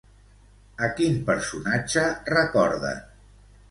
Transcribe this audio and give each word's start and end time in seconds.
A 0.87 0.89
quin 1.01 1.21
personatge 1.29 2.09
recorden? 2.39 3.09